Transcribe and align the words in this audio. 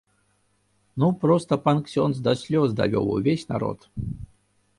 Ну 1.03 1.07
проста 1.23 1.53
пан 1.65 1.77
ксёндз 1.89 2.17
да 2.29 2.33
слёз 2.41 2.69
давёў 2.81 3.05
увесь 3.19 3.49
народ. 3.53 3.79